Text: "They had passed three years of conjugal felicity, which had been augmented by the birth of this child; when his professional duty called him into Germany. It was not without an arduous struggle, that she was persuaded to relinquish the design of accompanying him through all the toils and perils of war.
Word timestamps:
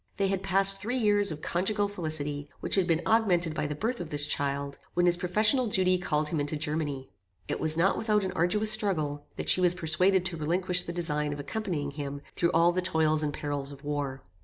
"They 0.17 0.29
had 0.29 0.41
passed 0.41 0.81
three 0.81 0.97
years 0.97 1.31
of 1.31 1.43
conjugal 1.43 1.87
felicity, 1.87 2.49
which 2.59 2.73
had 2.73 2.87
been 2.87 3.03
augmented 3.05 3.53
by 3.53 3.67
the 3.67 3.75
birth 3.75 3.99
of 3.99 4.09
this 4.09 4.25
child; 4.25 4.79
when 4.95 5.05
his 5.05 5.15
professional 5.15 5.67
duty 5.67 5.99
called 5.99 6.29
him 6.29 6.39
into 6.39 6.55
Germany. 6.55 7.11
It 7.47 7.59
was 7.59 7.77
not 7.77 7.99
without 7.99 8.23
an 8.23 8.31
arduous 8.31 8.71
struggle, 8.71 9.27
that 9.35 9.47
she 9.47 9.61
was 9.61 9.75
persuaded 9.75 10.25
to 10.25 10.37
relinquish 10.37 10.81
the 10.81 10.91
design 10.91 11.33
of 11.33 11.39
accompanying 11.39 11.91
him 11.91 12.23
through 12.35 12.49
all 12.51 12.71
the 12.71 12.81
toils 12.81 13.21
and 13.21 13.31
perils 13.31 13.71
of 13.71 13.83
war. 13.83 14.21